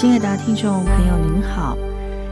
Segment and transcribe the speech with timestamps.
[0.00, 1.76] 亲爱的听众朋友，您好！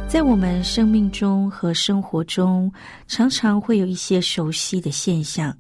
[0.09, 2.73] 在我们生命中和生活中，
[3.09, 5.53] 常常会有一些熟悉的现象：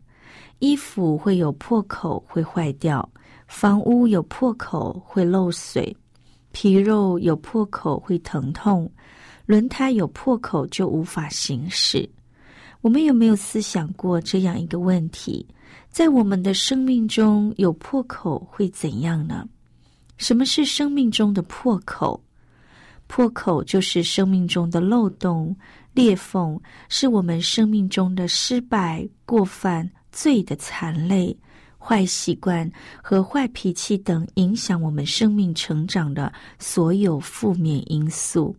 [0.60, 3.02] 衣服会有破口，会坏掉；
[3.48, 5.92] 房屋有破口，会漏水；
[6.52, 8.88] 皮肉有破口，会疼痛；
[9.44, 12.08] 轮胎有破口，就无法行驶。
[12.82, 15.44] 我们有没有思想过这样一个问题：
[15.90, 19.44] 在我们的生命中有破口会怎样呢？
[20.16, 22.22] 什么是生命中的破口？
[23.06, 25.54] 破口就是生命中的漏洞、
[25.92, 31.36] 裂缝，是我们生命中的失败、过犯、罪的残累、
[31.78, 32.68] 坏习惯
[33.00, 38.56] 和坏脾气等影响我们生命成长的所有负面因素，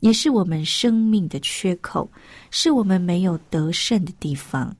[0.00, 2.10] 也是我们生命的缺口，
[2.50, 4.74] 是我们没有得胜的地方。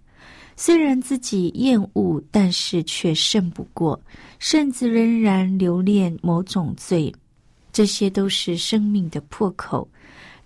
[0.65, 4.01] 虽然自己厌恶，但是却胜不过，
[4.39, 7.13] 甚至仍然留恋某种罪。
[7.73, 9.89] 这些都是生命的破口，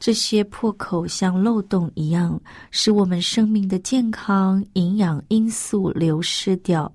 [0.01, 2.41] 这些破口像漏洞一样，
[2.71, 6.91] 使我们生命的健康、营养因素流失掉，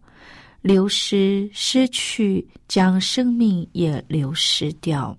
[0.63, 5.15] 流失、失去，将生命也流失掉。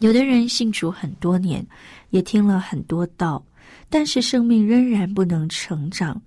[0.00, 1.66] 有的人信主很多年，
[2.10, 3.42] 也听了很多道，
[3.88, 6.20] 但是生命仍然不能成长。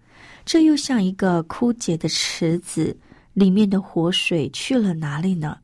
[0.49, 2.97] 这又像一个枯竭的池子，
[3.33, 5.55] 里面的活水去了哪里呢？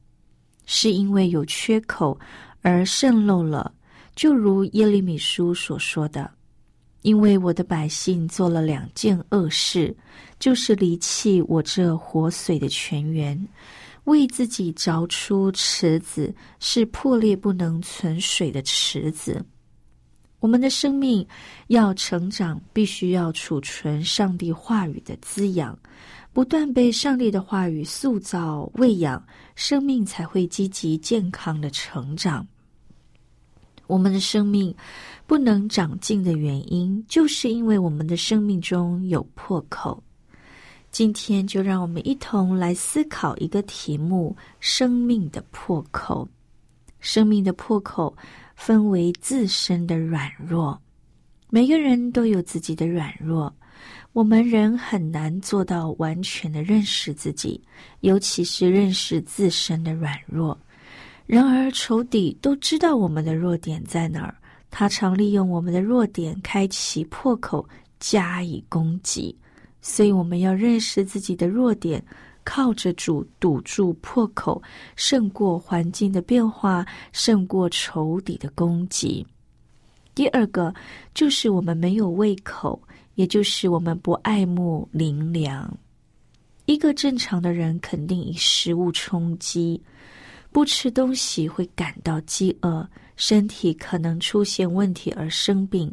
[0.67, 2.15] 是因为有缺口
[2.61, 3.73] 而渗漏了，
[4.15, 6.29] 就如耶利米书所说的
[7.01, 9.91] ：“因为我的百姓做了两件恶事，
[10.37, 13.35] 就是离弃我这活水的泉源，
[14.03, 19.43] 为自己凿出池子，是破裂不能存水的池子。”
[20.45, 21.27] 我们的生命
[21.69, 25.75] 要成长，必须要储存上帝话语的滋养，
[26.33, 32.45] 不断被上帝的话语塑造、喂养，生命才会积极健康的成长。
[33.87, 34.71] 我们的生命
[35.25, 40.03] 不能长进的原因，就是因为我们的生命中有破口。
[40.91, 46.29] 今天就让我们一同来思考一个题目：生命的破口。
[46.99, 48.15] 生命的破口。
[48.55, 50.79] 分为自身的软弱，
[51.49, 53.53] 每个人都有自己的软弱。
[54.13, 57.61] 我们人很难做到完全的认识自己，
[57.99, 60.57] 尤其是认识自身的软弱。
[61.25, 64.33] 然而，仇敌都知道我们的弱点在哪儿，
[64.71, 67.67] 他常利用我们的弱点开启破口，
[67.99, 69.35] 加以攻击。
[69.81, 72.03] 所以，我们要认识自己的弱点。
[72.45, 74.61] 靠着主堵住破口，
[74.95, 79.25] 胜过环境的变化，胜过仇敌的攻击。
[80.13, 80.73] 第二个
[81.13, 82.81] 就是我们没有胃口，
[83.15, 85.77] 也就是我们不爱慕灵粮。
[86.65, 89.81] 一个正常的人肯定以食物充饥，
[90.51, 95.91] 不吃东西会感到饥饿，身体可能出现问题而生病。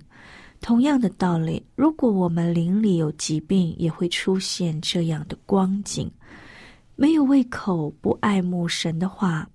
[0.62, 6.08] 同样的道理，如果我们灵里有疾病，也会出现这样的光景。
[6.94, 9.46] 没有胃口，不爱慕神的话。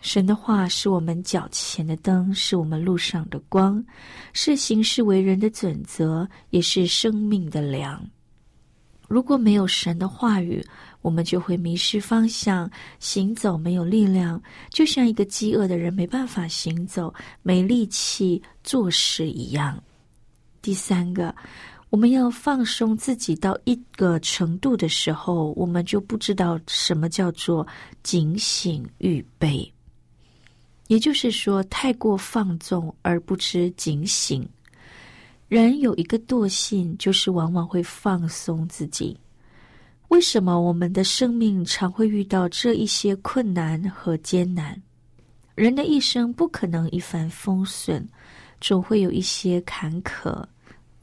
[0.00, 3.84] 神的话是我们脚前的灯，是我们路上的光，
[4.32, 8.00] 是行事为人的准则，也是生命的粮。
[9.08, 10.64] 如果没有神的话语，
[11.02, 12.70] 我们就会迷失方向，
[13.00, 17.12] 行走没有力量，就像一个饥饿的人没办法行走、
[17.42, 19.82] 没力气做事一样。
[20.62, 21.34] 第三个。
[21.90, 27.66] 我们要放松自己到一个程度的时候，我们就不知道什么叫做
[28.02, 29.70] 警醒预备。
[30.86, 34.48] 也就是说，太过放纵而不知警醒。
[35.48, 39.14] 人有一个惰性，就是往往会放松自己。
[40.08, 44.80] 为什么我们的生命常会遇到这一些困难和艰难？
[45.54, 48.08] 人的一生不可能一帆风顺，
[48.62, 50.42] 总会有一些坎坷。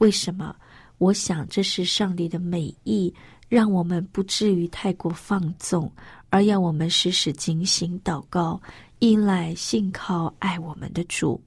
[0.00, 0.54] 为什么？
[0.98, 3.14] 我想这是上帝的美意，
[3.48, 5.90] 让我们不至于太过放纵，
[6.28, 8.60] 而要我们时时警醒祷告，
[8.98, 11.40] 依赖信靠爱我们的主。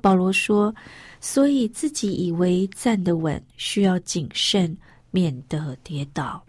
[0.00, 0.74] 保罗说
[1.20, 4.76] ：“所以自己以为站得稳，需要谨慎，
[5.10, 6.42] 免得跌倒。”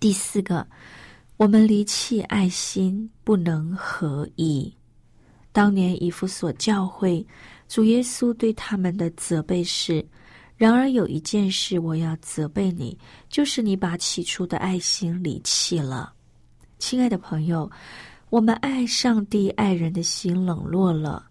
[0.00, 0.66] 第四个，
[1.36, 4.72] 我们离弃爱心，不能合一。
[5.52, 7.24] 当年以弗所教会，
[7.74, 10.06] 主耶稣对他们的责备是
[10.56, 12.96] ：“然而有一件事我要责备你，
[13.28, 16.12] 就是你把起初的爱心离弃了。”
[16.78, 17.68] 亲爱的朋友，
[18.30, 21.26] 我们爱上帝、爱人的心冷落了。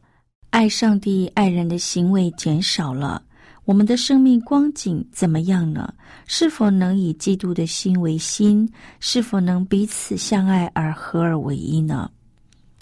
[0.50, 3.24] 爱上帝、爱人的行为减少了，
[3.64, 5.94] 我们的生命光景怎么样呢？
[6.28, 8.70] 是否能以基督的心为心？
[9.00, 12.12] 是否能彼此相爱而合而为一呢？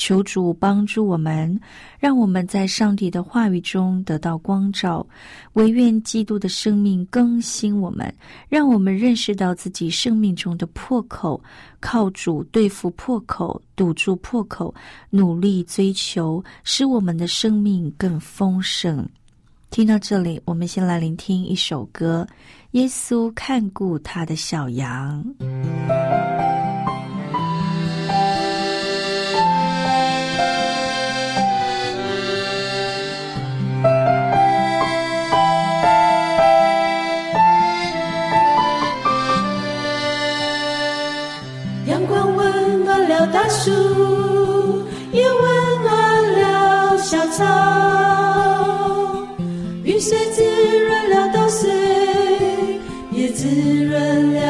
[0.02, 1.60] 求主帮助我们，
[2.00, 5.06] 让我们在上帝的话语中得到光照。
[5.54, 8.12] 唯愿基督的生命更新我们，
[8.50, 11.40] 让我们认识到自己生命中的破口，
[11.80, 14.74] 靠主对付破口，堵住破口，
[15.12, 19.08] 努力追求，使我们的生命更丰盛。
[19.70, 22.28] 听到这里，我们先来聆听一首歌：
[22.72, 25.24] 《耶稣看顾他的小羊》。
[43.64, 43.70] 树
[45.12, 45.40] 也温
[45.84, 45.90] 暖
[46.34, 47.46] 了小草，
[49.84, 51.70] 雨水滋润了稻穗，
[53.12, 53.46] 也滋
[53.86, 54.41] 润了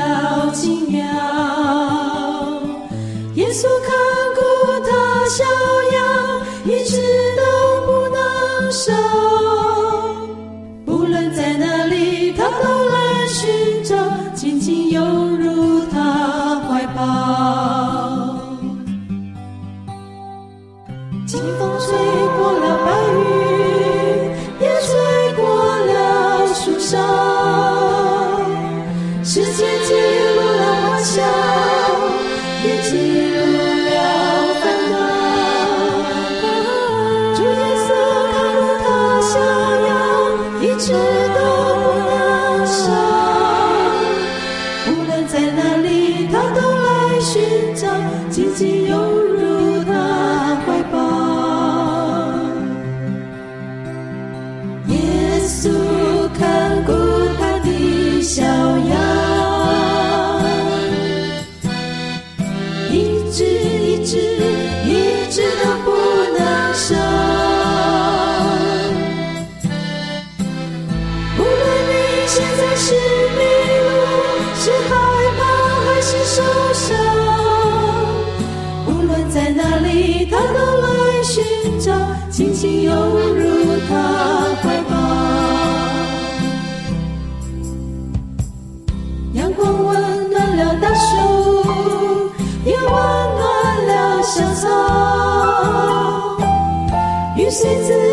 [97.79, 98.10] 子。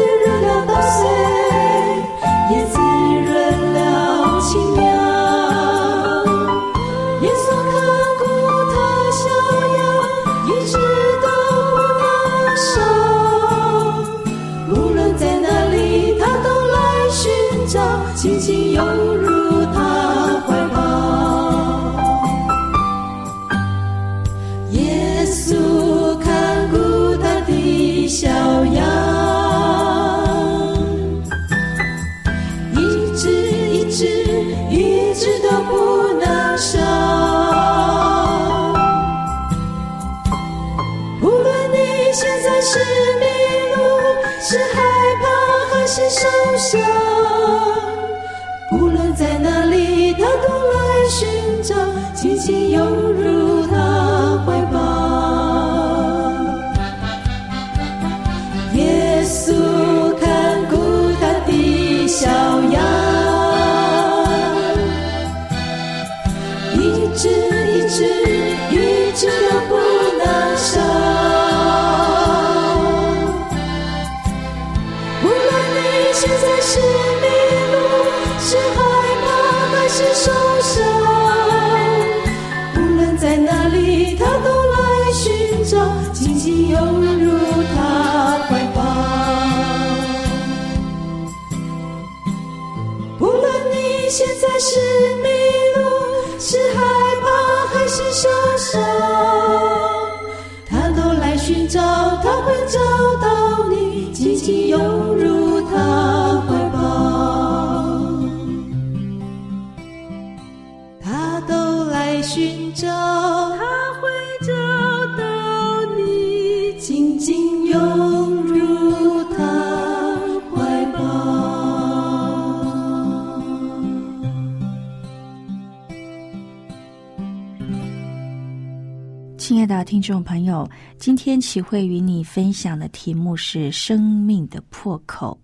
[130.08, 130.66] 众朋友，
[130.98, 135.38] 今天启慧与你分享的题目是“生命的破口”。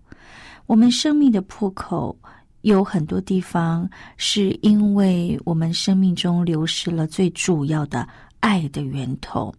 [0.65, 2.17] 我们生命的破口
[2.61, 9.53] 有很多地方，是因为我们生命中流失了最主要的爱的源头。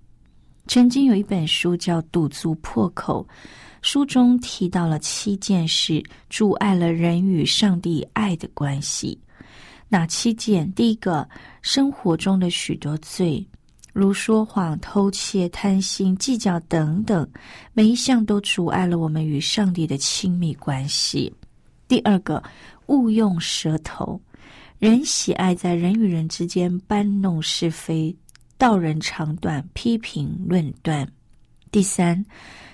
[0.67, 3.25] 曾经有一本书叫《堵足破口》，
[3.83, 9.17] 书中提到了七件事阻碍了人与上帝爱的关系。
[9.89, 10.69] 哪七件？
[10.73, 11.29] 第一个，
[11.63, 13.47] 生活中的许多罪。
[13.99, 17.27] 如说谎、偷窃、贪心、计较等等，
[17.73, 21.33] 每一项都阻碍了我们与上帝的亲密关系。
[21.89, 22.43] 第二个，
[22.89, 24.21] 误用舌头，
[24.79, 28.15] 人喜爱在人与人之间搬弄是非、
[28.59, 31.11] 道人长短、批评论断。
[31.71, 32.23] 第三，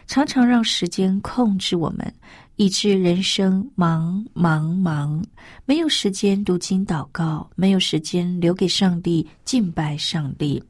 [0.08, 2.12] 常常让时间控制我们，
[2.56, 5.24] 以致人生忙忙忙，
[5.66, 10.60] 没有时间读经祷告，没有时间留给上帝敬拜上帝。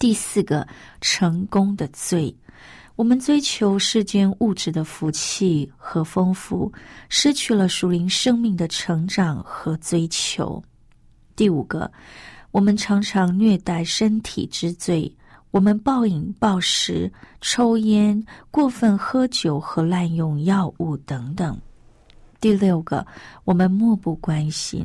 [0.00, 0.66] 第四个，
[1.02, 2.34] 成功的罪，
[2.96, 6.72] 我们追求世间物质的福气和丰富，
[7.10, 10.64] 失去了属灵生命的成长和追求。
[11.36, 11.92] 第五个，
[12.50, 15.14] 我们常常虐待身体之罪，
[15.50, 21.60] 我们暴饮暴食、抽烟、过分喝酒和滥用药物等等。
[22.40, 23.06] 第六个，
[23.44, 24.82] 我们漠不关心，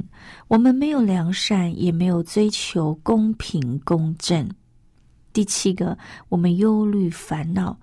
[0.50, 4.46] 我们没有良善，也没有追求公平公正。
[5.36, 5.98] 第七个，
[6.30, 7.78] 我们忧虑烦恼，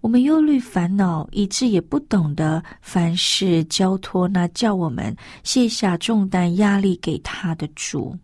[0.00, 8.16] 我们忧虑烦恼，以致也不懂得凡事交托那叫我们卸下重担压力给他的主。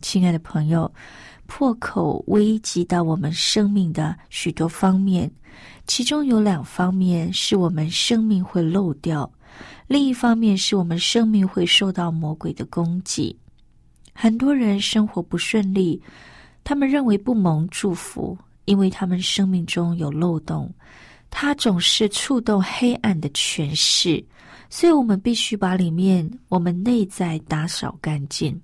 [0.00, 0.92] 亲爱的朋友，
[1.46, 5.30] 破口危及到我们生命的许多方面，
[5.86, 9.30] 其中有两方面是我们生命会漏掉，
[9.86, 13.38] 另一方面是我们生命会受到魔鬼的攻击。
[14.12, 16.02] 很多人生活不顺利。
[16.70, 20.72] 他们认为不蒙祝福，因为他们生命中有漏洞，
[21.28, 24.24] 他总是触动黑暗的权势，
[24.68, 28.56] 所以我们必须把里面我们内在打扫干净。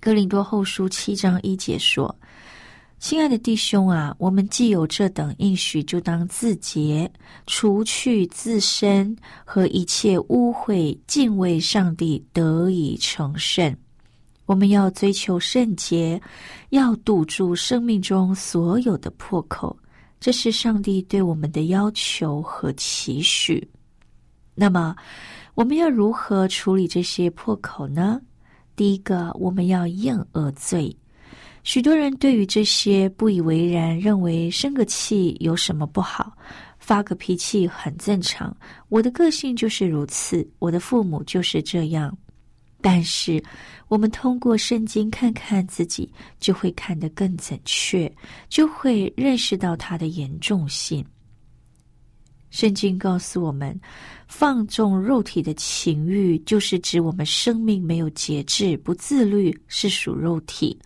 [0.00, 2.18] 哥林多后书七章一节说
[2.98, 7.12] ：“亲爱的弟兄啊，我们既有这等应许，就当自洁，
[7.46, 13.76] 除去自身和一切污秽，敬畏上帝，得以成圣。”
[14.46, 16.20] 我们要追求圣洁，
[16.70, 19.76] 要堵住生命中所有的破口，
[20.18, 23.68] 这是上帝对我们的要求和期许。
[24.54, 24.96] 那么，
[25.54, 28.20] 我们要如何处理这些破口呢？
[28.74, 30.96] 第一个，我们要厌恶罪。
[31.64, 36.32] 许多人对于这些不以为然，认为生个气有什么不好，
[36.78, 38.56] 发个脾气很正常。
[38.88, 42.16] 我的个性就是如此，我的父母就是这样。
[42.88, 43.42] 但是，
[43.88, 48.08] 我们通过圣经看看自己，就会看得更准确，
[48.48, 51.04] 就会认识到它的严重性。
[52.50, 53.76] 圣经告诉我们，
[54.28, 60.78] 放纵肉体的情欲，就是指我们生命没有节制、不自律，是属肉体。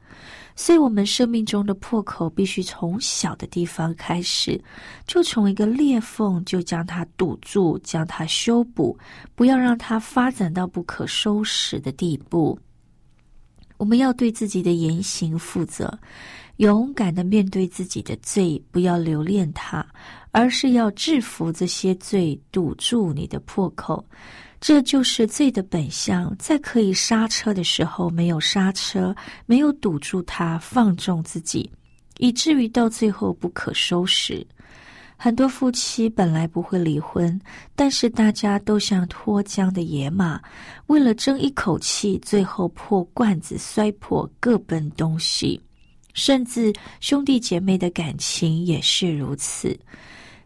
[0.56, 4.62] 所以，我们生命中的破口必须从小的地方开始，
[5.06, 8.98] 就从一个裂缝就将它堵住，将它修补，
[9.34, 12.58] 不要让它发展到不可收拾的地步。
[13.78, 15.98] 我们要对自己的言行负责，
[16.56, 19.86] 勇敢的面对自己的罪，不要留恋它，
[20.32, 24.04] 而是要制服这些罪，堵住你的破口。
[24.60, 29.14] 这就是罪的本相，在可以刹车的时候没有刹车，
[29.46, 31.70] 没有堵住它，放纵自己，
[32.18, 34.46] 以至于到最后不可收拾。
[35.16, 37.38] 很多夫妻本来不会离婚，
[37.74, 40.40] 但是大家都像脱缰的野马，
[40.86, 45.60] 为了争一口气，最后破罐子摔破，各奔东西。
[46.12, 49.78] 甚至兄弟姐妹的感情也是如此。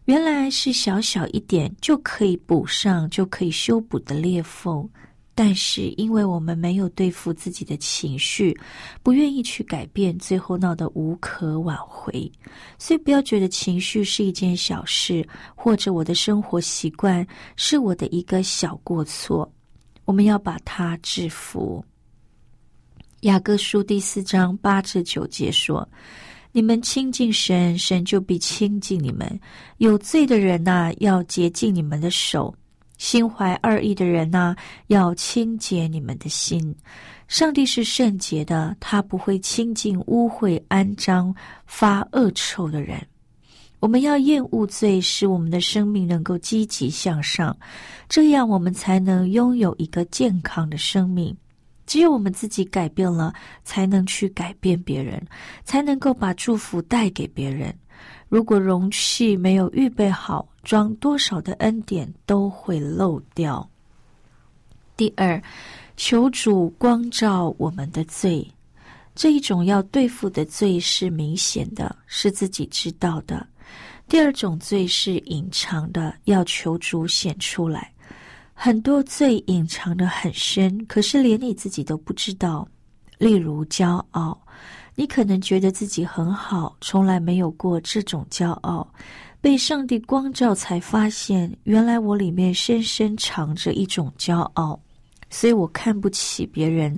[0.05, 4.87] 原来是小小一点就可以补上、就可以修补的裂缝，
[5.33, 8.55] 但是因为我们没有对付自己的情绪，
[9.01, 12.31] 不愿意去改变，最后闹得无可挽回。
[12.77, 19.51] 所以不要觉得情绪是一件小事，或者我的生活习惯是我的一个小过错。
[20.05, 21.83] 我们要把它制服。
[23.21, 25.87] 雅各书第四章八至九节说
[26.55, 29.37] ：“你们亲近神，神就必亲近你们。
[29.79, 32.49] 有罪的人呐，要洁净你们的手；
[32.97, 34.55] 心怀二意的人呐，
[34.87, 36.73] 要清洁你们的心。
[37.27, 41.35] 上帝是圣洁的，他不会亲近污秽、肮脏、
[41.65, 43.05] 发恶臭的人。
[43.81, 47.53] 我们要厌恶罪，使我们的生命能够积极向上，
[48.07, 51.35] 这样我们才能拥有一个健康的生命。”
[51.85, 55.25] 只有我们自己改变了，才能去改变别人，
[55.63, 57.73] 才能够把祝福带给别人。
[58.27, 63.69] 如果容器没有预备好，装多少的恩典都会漏掉。
[64.97, 65.41] 第二，
[65.95, 68.45] 求主光照我们的罪。
[69.13, 73.37] 这一种要对付的罪是明显的，是自己知道的；
[74.09, 77.93] 第二种罪是隐藏的，要求主显出来。
[78.57, 82.67] 很多罪隐藏的很深，可是连你自己都不知道。
[83.17, 84.41] 例如骄傲，
[84.95, 88.87] 你可能觉得自己很好，从来没有过这种骄傲。
[89.41, 94.79] 被上帝光照，才发现原来我里面深深藏着一种骄傲，
[95.29, 96.97] 所以我看不起别人，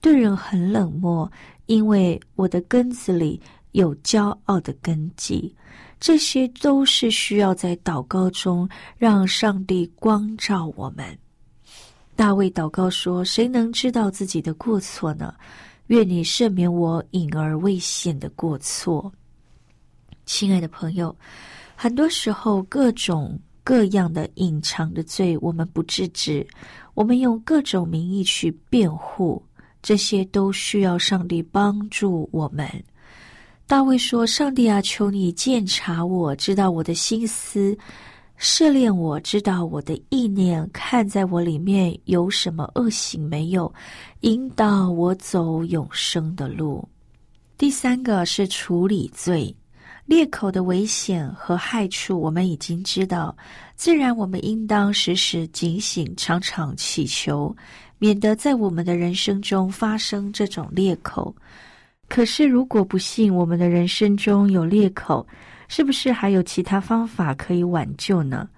[0.00, 1.30] 对人很冷漠，
[1.66, 3.40] 因为我的根子里
[3.72, 5.54] 有骄傲的根基。
[5.98, 11.18] 这些都是需要在祷告中让上帝光照我们。
[12.14, 15.34] 大卫祷告说：“谁能知道自己的过错呢？
[15.88, 19.12] 愿你赦免我隐而未现的过错。”
[20.24, 21.14] 亲爱的朋友，
[21.74, 26.46] 很多时候各种各样的隐藏的罪，我们不制止，
[26.94, 29.42] 我们用各种名义去辩护，
[29.82, 32.68] 这些都需要上帝帮助我们。
[33.68, 37.76] 大卫说：“上帝啊，求你鉴察我，知道我的心思，
[38.36, 43.72] 试炼我，知道我的意念，看在我里面有什么恶行没有，
[44.20, 46.88] 引导我走永生的路。”
[47.58, 49.52] 第三个是处理罪，
[50.04, 53.36] 裂口的危险和害处，我们已经知道，
[53.74, 57.54] 自然我们应当时时警醒，常常祈求，
[57.98, 61.34] 免得在我们的人生中发生这种裂口。
[62.08, 65.26] 可是，如果不幸我们的人生中有裂口，
[65.68, 68.48] 是不是还有其他方法可以挽救呢？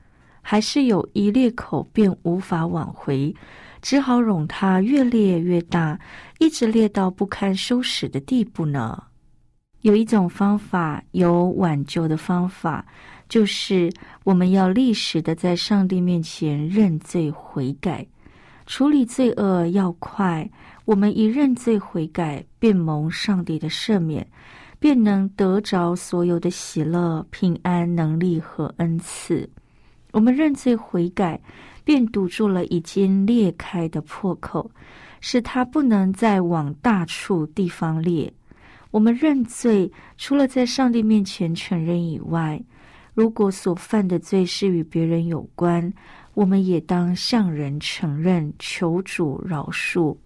[0.43, 3.35] 还是有一裂口便无法挽回，
[3.83, 5.99] 只好容它越裂越大，
[6.39, 9.03] 一直裂到不堪收拾的地步呢？
[9.83, 12.85] 有一种方法，有挽救的方法，
[13.29, 13.93] 就是
[14.25, 18.07] 我们要立时的在上帝面前认罪悔改，
[18.67, 20.49] 处理罪恶要快。
[20.89, 24.27] 我们一认罪悔改，便蒙上帝的赦免，
[24.79, 29.47] 便能得着所有的喜乐、平安、能力和恩赐。
[30.13, 31.39] 我们认罪悔改，
[31.85, 34.71] 便堵住了已经裂开的破口，
[35.21, 38.33] 使它不能再往大处地方裂。
[38.91, 42.59] 我们认罪，除了在上帝面前承认以外，
[43.13, 45.93] 如果所犯的罪是与别人有关，
[46.33, 50.17] 我们也当向人承认，求主饶恕。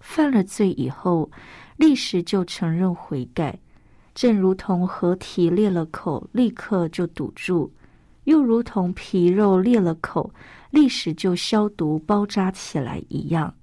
[0.00, 1.30] 犯了罪以后，
[1.76, 3.56] 立时就承认悔改，
[4.14, 7.70] 正如同河体裂了口，立刻就堵住；
[8.24, 10.32] 又如同皮肉裂了口，
[10.70, 13.54] 立时就消毒包扎起来一样。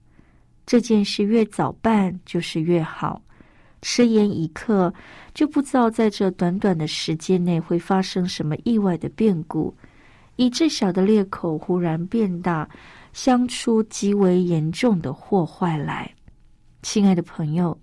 [0.65, 3.21] 这件事越早办，就是越好。
[3.81, 4.93] 迟延一刻，
[5.33, 9.73] 就不知道在这短短的时间内会发生什么意外的变故，
[10.35, 12.67] 以致小的裂口忽然变大，
[13.13, 16.11] 相出极为严重的祸坏来。
[16.89, 17.77] 亲爱的朋友，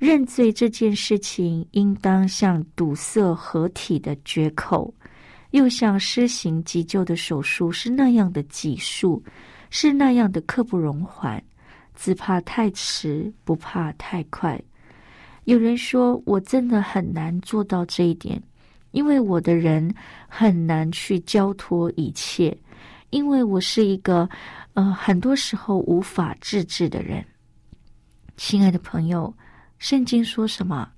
[0.00, 4.92] 认罪这件事情，应当像堵塞合体的绝口，
[5.52, 9.22] 又像施行急救的手术，是那样的急速，
[9.70, 11.40] 是那样的刻不容缓。
[11.94, 14.60] 只怕太迟，不怕太快。
[15.44, 18.42] 有人说，我真的很难做到这一点，
[18.90, 19.94] 因为我的人
[20.26, 22.58] 很难去交托一切，
[23.10, 24.28] 因为我是一个，
[24.74, 27.24] 呃，很多时候无法自制的人。
[28.36, 29.32] 亲爱的朋友，
[29.78, 30.88] 圣经说什么？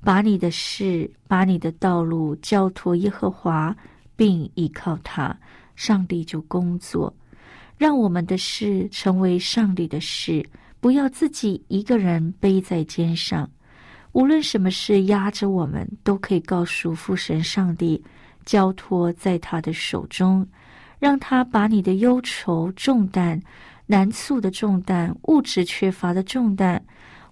[0.00, 3.74] 把你的事、把你的道路交托耶和华，
[4.16, 5.36] 并依靠他，
[5.76, 7.12] 上帝就工作。
[7.76, 10.44] 让我们的事成为上帝的事，
[10.80, 13.48] 不要自己一个人背在肩上。
[14.12, 18.02] 无论什么事压着我们，都可以告诉父神上帝，
[18.44, 20.46] 交托在他的手中，
[20.98, 23.40] 让他把你的忧愁重担。
[23.90, 26.80] 难处的重担、物质缺乏的重担，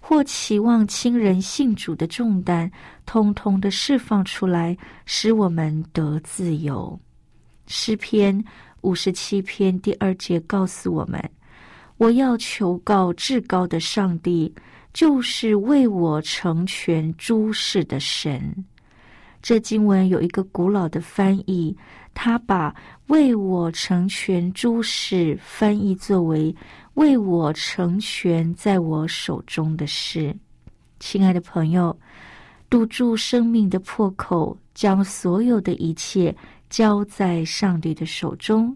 [0.01, 2.69] 或期望亲人信主的重担，
[3.05, 6.99] 通通的释放出来，使我们得自由。
[7.67, 8.43] 诗篇
[8.81, 11.23] 五十七篇第二节告诉我们：
[11.97, 14.51] 我要求告至高的上帝，
[14.93, 18.65] 就是为我成全诸事的神。
[19.39, 21.77] 这经文有一个古老的翻译，
[22.19, 22.73] 他把
[23.07, 26.53] “为我成全诸事”翻译作为
[26.95, 30.35] “为我成全在我手中的事”。
[30.99, 31.95] 亲爱的朋友，
[32.71, 36.35] 堵住生命的破口，将所有的一切
[36.71, 38.75] 交在上帝的手中。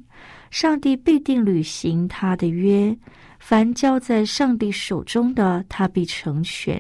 [0.52, 2.96] 上帝必定履行他的约，
[3.40, 6.80] 凡交在上帝手中的，他必成全。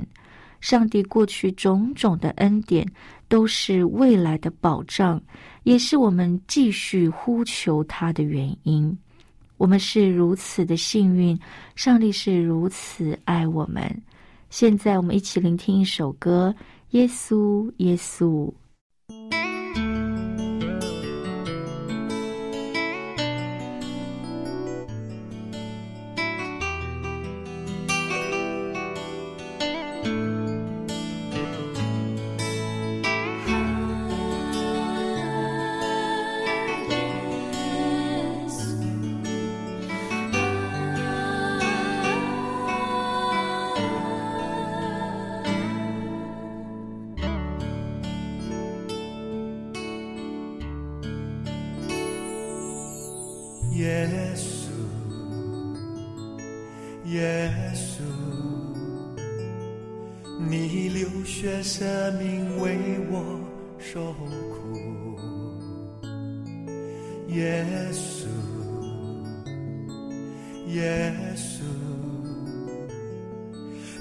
[0.62, 2.88] 上帝过去种种的恩典，
[3.28, 5.22] 都是未来的保障，
[5.64, 8.98] 也是我们继续呼求他的原因。
[9.58, 11.38] 我们是如此的幸运，
[11.76, 14.02] 上帝是如此爱我们。
[14.50, 16.54] 现在，我们一起聆听一首歌：
[16.92, 18.52] 耶稣，耶稣。
[53.72, 54.70] 耶稣，
[57.06, 58.02] 耶稣，
[60.50, 61.86] 你流血舍
[62.20, 62.78] 命为
[63.10, 63.40] 我
[63.80, 64.58] 受苦。
[67.30, 68.28] 耶稣，
[70.68, 71.64] 耶稣，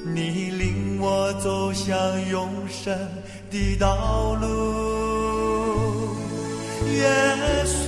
[0.04, 1.96] 你领我走向
[2.28, 2.92] 永生
[3.50, 4.46] 的道路。
[6.92, 7.79] 耶稣，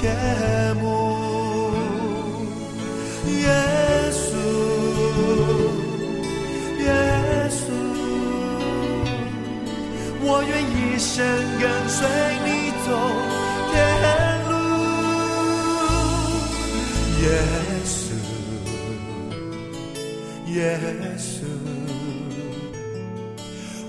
[0.00, 0.08] 切
[0.80, 0.82] 慕。
[3.28, 3.44] 耶
[4.10, 4.32] 稣，
[6.80, 6.88] 耶
[7.50, 7.60] 稣，
[10.22, 11.12] 我愿一生
[11.60, 11.98] 跟随
[12.46, 12.48] 你
[12.86, 12.88] 走
[13.70, 13.72] 天
[14.48, 14.50] 路。
[17.20, 17.24] 耶
[17.84, 18.00] 稣，
[20.54, 20.58] 耶
[21.18, 21.44] 稣，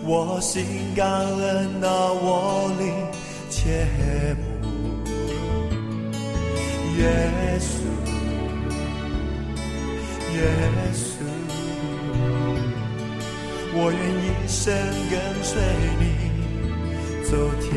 [0.04, 0.10] 我
[0.42, 0.54] 心
[0.94, 2.84] 感恩那我灵
[3.50, 3.88] 切
[4.36, 4.51] 慕。
[7.02, 7.06] 耶
[7.60, 7.74] 稣。
[10.34, 10.38] 耶
[10.94, 11.22] 稣，
[13.74, 14.62] 我愿一生
[15.10, 15.52] 跟随
[16.00, 16.04] 你
[17.24, 17.70] 走天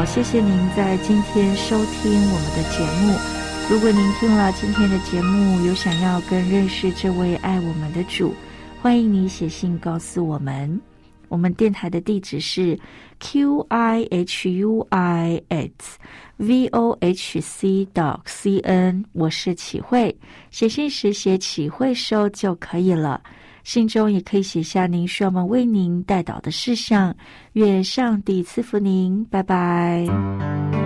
[0.00, 3.14] 众朋友，谢谢您在今天收听我们的节目。
[3.70, 8.34] 如果您听了今天的节目，有想要更认识这位爱我们的主，
[8.80, 10.80] 欢迎你写信告诉我们。
[11.28, 12.78] 我们电台的地址是
[13.20, 15.98] q i h u i s
[16.38, 20.16] v o h c dot c n，我是启慧。
[20.50, 23.20] 写信时写启慧收就可以了。
[23.64, 27.14] 信中也可以写下您需要我们为您带导的事项。
[27.52, 30.79] 愿上帝赐福您，拜拜。